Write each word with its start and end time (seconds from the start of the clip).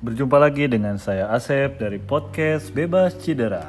Berjumpa 0.00 0.40
lagi 0.40 0.64
dengan 0.64 0.96
saya 0.96 1.28
Asep 1.28 1.76
dari 1.76 2.00
podcast 2.00 2.72
Bebas 2.72 3.20
Cedera. 3.20 3.68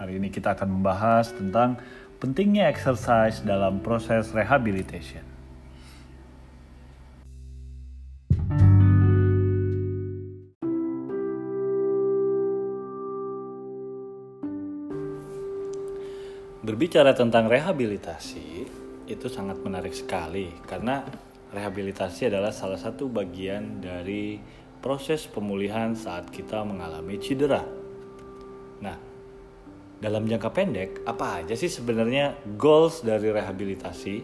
Hari 0.00 0.16
ini 0.16 0.32
kita 0.32 0.56
akan 0.56 0.80
membahas 0.80 1.28
tentang 1.28 1.76
pentingnya 2.16 2.72
exercise 2.72 3.44
dalam 3.44 3.84
proses 3.84 4.32
rehabilitation. 4.32 5.20
Berbicara 16.64 17.12
tentang 17.12 17.52
rehabilitasi 17.52 18.48
itu 19.04 19.26
sangat 19.28 19.60
menarik 19.60 19.92
sekali 19.92 20.48
karena 20.64 21.04
rehabilitasi 21.52 22.32
adalah 22.32 22.56
salah 22.56 22.80
satu 22.80 23.12
bagian 23.12 23.84
dari 23.84 24.40
proses 24.82 25.30
pemulihan 25.30 25.94
saat 25.94 26.28
kita 26.28 26.66
mengalami 26.66 27.16
cedera. 27.22 27.62
Nah, 28.82 28.98
dalam 30.02 30.26
jangka 30.26 30.50
pendek, 30.50 31.06
apa 31.06 31.40
aja 31.40 31.54
sih 31.54 31.70
sebenarnya 31.70 32.34
goals 32.58 33.06
dari 33.06 33.30
rehabilitasi? 33.30 34.16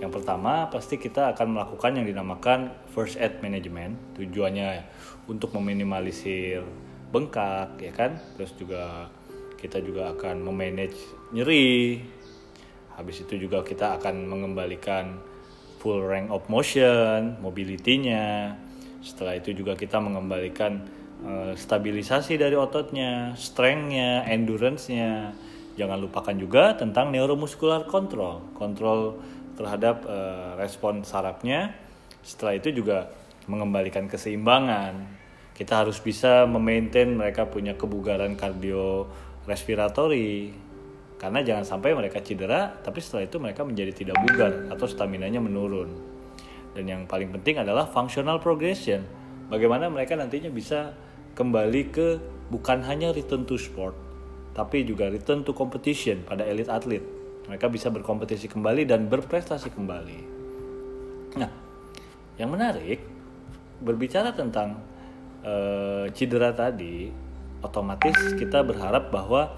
Yang 0.00 0.12
pertama, 0.14 0.72
pasti 0.72 0.96
kita 0.96 1.36
akan 1.36 1.52
melakukan 1.52 2.00
yang 2.00 2.08
dinamakan 2.08 2.72
first 2.96 3.20
aid 3.20 3.44
management. 3.44 4.00
Tujuannya 4.16 4.88
untuk 5.28 5.52
meminimalisir 5.52 6.64
bengkak, 7.12 7.76
ya 7.76 7.92
kan? 7.92 8.16
Terus 8.40 8.56
juga 8.56 9.12
kita 9.60 9.84
juga 9.84 10.16
akan 10.16 10.40
memanage 10.48 10.96
nyeri. 11.36 12.00
Habis 12.96 13.28
itu 13.28 13.36
juga 13.36 13.60
kita 13.60 14.00
akan 14.00 14.24
mengembalikan 14.24 15.20
full 15.82 16.00
range 16.00 16.30
of 16.32 16.46
motion, 16.48 17.36
mobility-nya. 17.44 18.54
Setelah 18.98 19.38
itu 19.38 19.54
juga 19.54 19.78
kita 19.78 20.02
mengembalikan 20.02 20.82
uh, 21.22 21.54
stabilisasi 21.54 22.34
dari 22.38 22.56
ototnya, 22.58 23.34
strength-nya, 23.38 24.26
endurance-nya. 24.26 25.32
Jangan 25.78 26.02
lupakan 26.02 26.34
juga 26.34 26.74
tentang 26.74 27.14
neuromuscular 27.14 27.86
control, 27.86 28.42
kontrol 28.58 29.22
terhadap 29.54 30.02
uh, 30.06 30.58
respon 30.58 31.06
sarafnya. 31.06 31.70
Setelah 32.22 32.54
itu 32.58 32.70
juga 32.74 33.06
mengembalikan 33.46 34.08
keseimbangan. 34.10 35.06
Kita 35.54 35.76
harus 35.82 35.98
bisa 35.98 36.46
memaintain 36.46 37.14
mereka 37.14 37.46
punya 37.50 37.74
kebugaran 37.74 38.36
kardiorespiratory 38.38 40.54
karena 41.18 41.42
jangan 41.42 41.66
sampai 41.66 41.98
mereka 41.98 42.22
cedera 42.22 42.78
tapi 42.78 43.02
setelah 43.02 43.26
itu 43.26 43.42
mereka 43.42 43.66
menjadi 43.66 43.90
tidak 43.90 44.22
bugar 44.22 44.70
atau 44.70 44.86
stamina-nya 44.86 45.42
menurun. 45.42 46.17
Dan 46.78 46.86
yang 46.86 47.02
paling 47.10 47.34
penting 47.34 47.58
adalah 47.58 47.90
functional 47.90 48.38
progression. 48.38 49.02
Bagaimana 49.50 49.90
mereka 49.90 50.14
nantinya 50.14 50.54
bisa 50.54 50.94
kembali 51.34 51.82
ke 51.90 52.22
bukan 52.54 52.86
hanya 52.86 53.10
return 53.10 53.42
to 53.42 53.58
sport 53.58 54.08
tapi 54.58 54.82
juga 54.82 55.06
return 55.06 55.46
to 55.46 55.54
competition 55.54 56.26
pada 56.26 56.42
elite 56.42 56.66
atlet. 56.66 57.06
Mereka 57.46 57.70
bisa 57.70 57.94
berkompetisi 57.94 58.50
kembali 58.50 58.90
dan 58.90 59.06
berprestasi 59.06 59.70
kembali. 59.70 60.18
Nah, 61.38 61.50
yang 62.34 62.50
menarik 62.50 62.98
berbicara 63.78 64.34
tentang 64.34 64.82
uh, 65.46 66.10
cedera 66.10 66.50
tadi, 66.50 67.06
otomatis 67.62 68.34
kita 68.34 68.66
berharap 68.66 69.14
bahwa 69.14 69.54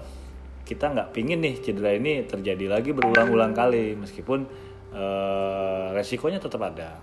kita 0.69 0.93
nggak 0.93 1.17
pingin 1.17 1.41
nih 1.41 1.57
cedera 1.57 1.97
ini 1.97 2.21
terjadi 2.29 2.69
lagi 2.69 2.93
berulang-ulang 2.93 3.57
kali 3.57 3.97
meskipun 3.97 4.45
uh, 4.93 5.95
resikonya 5.95 6.39
tetap 6.39 6.61
ada. 6.63 6.99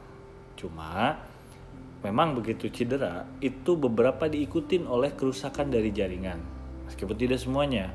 Cuma 0.55 1.19
memang 2.05 2.39
begitu 2.39 2.71
cedera 2.71 3.27
itu 3.43 3.75
beberapa 3.75 4.31
diikutin 4.31 4.87
oleh 4.87 5.13
kerusakan 5.13 5.73
dari 5.73 5.91
jaringan. 5.91 6.39
Meskipun 6.89 7.17
tidak 7.19 7.43
semuanya. 7.43 7.93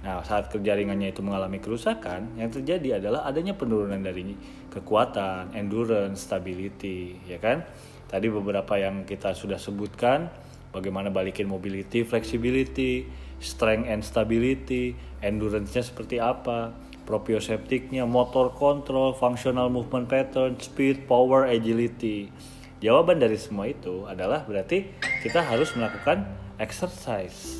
Nah 0.00 0.24
saat 0.24 0.48
jaringannya 0.48 1.12
itu 1.12 1.20
mengalami 1.20 1.60
kerusakan 1.60 2.40
yang 2.40 2.48
terjadi 2.48 3.02
adalah 3.04 3.28
adanya 3.28 3.52
penurunan 3.52 4.00
dari 4.00 4.32
kekuatan 4.72 5.52
endurance 5.52 6.24
stability 6.24 7.20
ya 7.28 7.36
kan? 7.36 7.64
Tadi 8.08 8.26
beberapa 8.26 8.74
yang 8.80 9.06
kita 9.06 9.36
sudah 9.36 9.60
sebutkan 9.60 10.32
bagaimana 10.72 11.12
balikin 11.12 11.46
mobility 11.46 12.02
flexibility 12.02 13.06
strength 13.40 13.88
and 13.88 14.04
stability, 14.04 14.94
endurance-nya 15.24 15.80
seperti 15.82 16.20
apa, 16.20 16.76
proprioceptiknya, 17.10 18.06
motor 18.06 18.54
control, 18.54 19.10
functional 19.18 19.66
movement 19.66 20.06
pattern, 20.06 20.54
speed, 20.62 21.10
power, 21.10 21.50
agility. 21.50 22.30
Jawaban 22.78 23.18
dari 23.18 23.34
semua 23.34 23.66
itu 23.66 24.06
adalah 24.06 24.46
berarti 24.46 24.94
kita 25.26 25.42
harus 25.42 25.74
melakukan 25.74 26.22
exercise. 26.62 27.58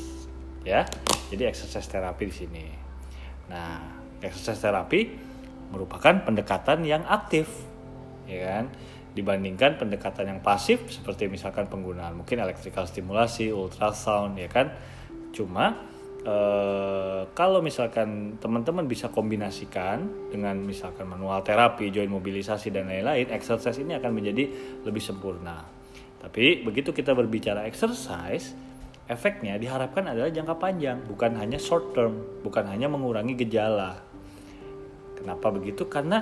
Ya. 0.63 0.87
Jadi 1.27 1.43
exercise 1.51 1.91
terapi 1.91 2.31
di 2.31 2.35
sini. 2.35 2.65
Nah, 3.51 3.83
exercise 4.23 4.63
terapi 4.63 5.11
merupakan 5.75 6.23
pendekatan 6.23 6.87
yang 6.87 7.03
aktif. 7.03 7.51
Ya 8.23 8.47
kan? 8.47 8.65
dibandingkan 9.11 9.75
pendekatan 9.75 10.23
yang 10.23 10.39
pasif 10.39 10.87
seperti 10.87 11.27
misalkan 11.27 11.67
penggunaan 11.67 12.15
mungkin 12.15 12.39
electrical 12.39 12.87
stimulasi, 12.87 13.51
ultrasound 13.51 14.39
ya 14.39 14.47
kan 14.47 14.71
Cuma 15.31 15.79
uh, 16.25 17.25
kalau 17.33 17.59
misalkan 17.61 18.37
teman-teman 18.37 18.85
bisa 18.85 19.09
kombinasikan 19.09 20.29
dengan 20.29 20.57
misalkan 20.61 21.09
manual 21.09 21.41
terapi, 21.41 21.89
join 21.89 22.09
mobilisasi 22.09 22.69
dan 22.73 22.89
lain-lain, 22.89 23.29
exercise 23.33 23.77
ini 23.81 23.97
akan 23.97 24.11
menjadi 24.13 24.43
lebih 24.85 25.01
sempurna. 25.01 25.65
Tapi 26.21 26.61
begitu 26.61 26.93
kita 26.93 27.17
berbicara 27.17 27.65
exercise, 27.65 28.53
efeknya 29.09 29.57
diharapkan 29.57 30.05
adalah 30.05 30.29
jangka 30.29 30.55
panjang, 30.61 31.01
bukan 31.09 31.33
hanya 31.41 31.57
short 31.57 31.97
term, 31.97 32.41
bukan 32.45 32.69
hanya 32.69 32.85
mengurangi 32.85 33.33
gejala. 33.33 33.97
Kenapa 35.17 35.49
begitu? 35.49 35.89
Karena 35.89 36.21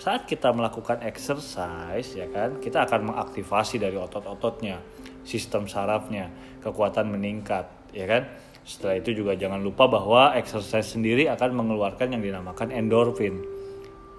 saat 0.00 0.26
kita 0.26 0.50
melakukan 0.50 1.04
exercise 1.06 2.18
ya 2.18 2.26
kan, 2.32 2.58
kita 2.58 2.82
akan 2.88 3.14
mengaktifasi 3.14 3.78
dari 3.78 3.94
otot-ototnya, 3.94 4.82
sistem 5.22 5.70
sarafnya, 5.70 6.32
kekuatan 6.64 7.12
meningkat, 7.14 7.68
ya 7.94 8.08
kan? 8.08 8.26
Setelah 8.64 8.96
itu 8.96 9.12
juga 9.12 9.36
jangan 9.36 9.60
lupa 9.60 9.84
bahwa 9.84 10.32
exercise 10.40 10.96
sendiri 10.96 11.28
akan 11.28 11.52
mengeluarkan 11.52 12.16
yang 12.16 12.24
dinamakan 12.24 12.72
endorfin. 12.72 13.44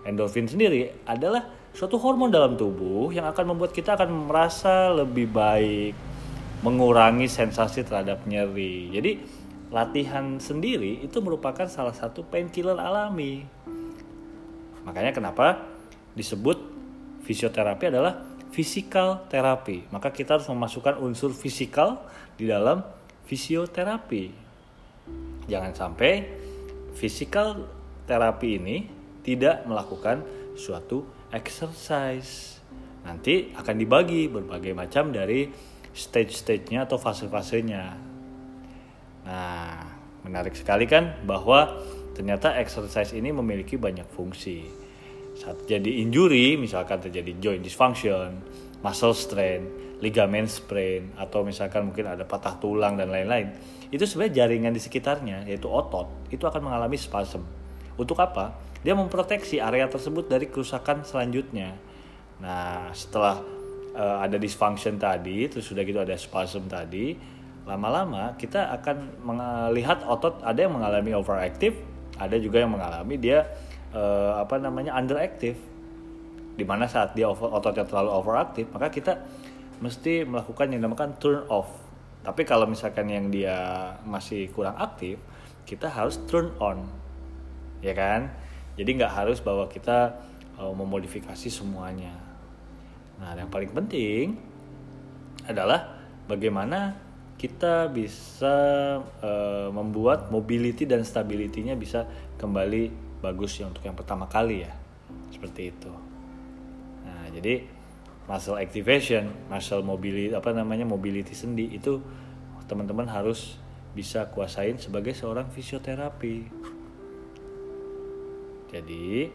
Endorfin 0.06 0.46
sendiri 0.46 1.02
adalah 1.10 1.50
suatu 1.74 1.98
hormon 1.98 2.30
dalam 2.30 2.54
tubuh 2.54 3.10
yang 3.10 3.26
akan 3.26 3.58
membuat 3.58 3.74
kita 3.74 3.98
akan 3.98 4.30
merasa 4.30 4.94
lebih 4.94 5.34
baik, 5.34 5.98
mengurangi 6.62 7.26
sensasi 7.26 7.82
terhadap 7.82 8.22
nyeri. 8.30 8.94
Jadi 8.94 9.12
latihan 9.74 10.38
sendiri 10.38 11.02
itu 11.02 11.18
merupakan 11.26 11.66
salah 11.66 11.98
satu 11.98 12.22
painkiller 12.22 12.78
alami. 12.78 13.42
Makanya 14.86 15.10
kenapa 15.10 15.66
disebut 16.14 16.62
fisioterapi 17.26 17.90
adalah 17.90 18.22
physical 18.54 19.26
terapi. 19.28 19.90
Maka 19.90 20.14
kita 20.14 20.38
harus 20.38 20.48
memasukkan 20.48 21.02
unsur 21.02 21.34
fisikal 21.34 22.06
di 22.38 22.46
dalam 22.46 22.86
fisioterapi. 23.26 24.26
Jangan 25.46 25.74
sampai 25.74 26.12
physical 26.98 27.70
terapi 28.10 28.50
ini 28.58 28.78
tidak 29.22 29.66
melakukan 29.66 30.22
suatu 30.58 31.06
exercise. 31.34 32.62
Nanti 33.06 33.54
akan 33.54 33.76
dibagi 33.78 34.26
berbagai 34.30 34.74
macam 34.74 35.14
dari 35.14 35.50
stage-stage-nya 35.94 36.90
atau 36.90 36.98
fase-fasenya. 36.98 37.84
Nah, 39.26 39.78
menarik 40.26 40.58
sekali 40.58 40.90
kan 40.90 41.22
bahwa 41.26 41.82
ternyata 42.18 42.58
exercise 42.58 43.14
ini 43.14 43.30
memiliki 43.30 43.78
banyak 43.78 44.06
fungsi. 44.10 44.66
Saat 45.36 45.68
jadi 45.68 46.02
injury, 46.02 46.56
misalkan 46.56 47.04
terjadi 47.04 47.32
joint 47.38 47.64
dysfunction, 47.64 48.40
muscle 48.86 49.18
strain, 49.18 49.66
ligamen 49.98 50.46
sprain 50.46 51.10
atau 51.18 51.42
misalkan 51.42 51.90
mungkin 51.90 52.06
ada 52.06 52.22
patah 52.22 52.62
tulang 52.62 52.94
dan 52.94 53.10
lain-lain 53.10 53.50
itu 53.90 54.06
sebenarnya 54.06 54.46
jaringan 54.46 54.74
di 54.78 54.82
sekitarnya 54.82 55.50
yaitu 55.50 55.66
otot 55.66 56.30
itu 56.30 56.46
akan 56.46 56.70
mengalami 56.70 56.94
spasm. 56.94 57.42
Untuk 57.98 58.22
apa? 58.22 58.54
Dia 58.86 58.94
memproteksi 58.94 59.58
area 59.58 59.90
tersebut 59.90 60.30
dari 60.30 60.46
kerusakan 60.46 61.02
selanjutnya. 61.02 61.74
Nah 62.38 62.94
setelah 62.94 63.42
uh, 63.98 64.18
ada 64.22 64.38
dysfunction 64.38 65.02
tadi 65.02 65.50
terus 65.50 65.66
sudah 65.66 65.82
gitu 65.82 65.98
ada 65.98 66.14
spasm 66.20 66.68
tadi 66.70 67.16
lama-lama 67.66 68.38
kita 68.38 68.70
akan 68.78 69.26
melihat 69.26 70.06
otot 70.06 70.38
ada 70.46 70.60
yang 70.70 70.78
mengalami 70.78 71.18
overactive 71.18 71.74
ada 72.22 72.38
juga 72.38 72.62
yang 72.62 72.78
mengalami 72.78 73.18
dia 73.18 73.50
uh, 73.96 74.38
apa 74.38 74.62
namanya 74.62 74.94
underactive 74.94 75.58
di 76.56 76.64
mana 76.64 76.88
saat 76.88 77.14
dia 77.14 77.28
over, 77.28 77.52
ototnya 77.52 77.84
terlalu 77.84 78.12
overactive 78.16 78.68
maka 78.72 78.88
kita 78.88 79.20
mesti 79.84 80.24
melakukan 80.24 80.72
yang 80.72 80.84
dinamakan 80.84 81.20
turn 81.20 81.44
off. 81.52 81.68
Tapi 82.24 82.42
kalau 82.48 82.66
misalkan 82.66 83.12
yang 83.12 83.30
dia 83.30 83.54
masih 84.08 84.50
kurang 84.50 84.74
aktif, 84.80 85.20
kita 85.68 85.92
harus 85.92 86.18
turn 86.26 86.50
on, 86.58 86.88
ya 87.86 87.94
kan? 87.94 88.34
Jadi 88.80 88.90
nggak 88.98 89.14
harus 89.14 89.44
bahwa 89.44 89.70
kita 89.70 90.16
uh, 90.58 90.74
memodifikasi 90.74 91.52
semuanya. 91.54 92.18
Nah, 93.22 93.38
yang 93.38 93.52
paling 93.52 93.70
penting 93.72 94.42
adalah 95.46 96.02
bagaimana 96.26 96.98
kita 97.36 97.92
bisa 97.92 98.56
uh, 99.22 99.70
membuat 99.70 100.32
mobility 100.32 100.88
dan 100.88 101.04
stability-nya 101.06 101.76
bisa 101.78 102.08
kembali 102.40 102.90
bagus 103.20 103.60
ya 103.60 103.68
untuk 103.68 103.84
yang 103.84 103.94
pertama 103.94 104.26
kali 104.26 104.64
ya 104.64 104.74
seperti 105.30 105.76
itu 105.76 106.15
nah 107.06 107.30
jadi 107.30 107.70
muscle 108.26 108.58
activation 108.58 109.30
muscle 109.48 109.86
mobility 109.86 110.34
apa 110.34 110.50
namanya 110.52 110.84
mobility 110.84 111.38
sendi 111.38 111.70
itu 111.70 112.02
teman-teman 112.66 113.06
harus 113.06 113.62
bisa 113.94 114.28
kuasain 114.34 114.82
sebagai 114.82 115.14
seorang 115.14 115.48
fisioterapi 115.54 116.50
jadi 118.74 119.30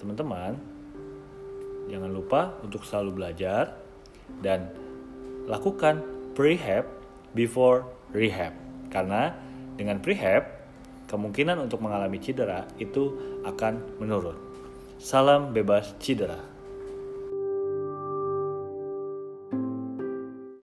teman-teman 0.00 0.56
jangan 1.92 2.10
lupa 2.10 2.56
untuk 2.64 2.82
selalu 2.82 3.22
belajar 3.22 3.76
dan 4.40 4.72
lakukan 5.50 6.02
prehab 6.38 6.86
before 7.34 7.86
rehab. 8.14 8.54
Karena 8.90 9.34
dengan 9.74 9.98
prehab, 10.02 10.46
kemungkinan 11.10 11.58
untuk 11.58 11.82
mengalami 11.82 12.22
cedera 12.22 12.66
itu 12.78 13.14
akan 13.46 13.98
menurun. 13.98 14.38
Salam 15.02 15.50
bebas 15.50 15.96
cedera. 15.98 16.38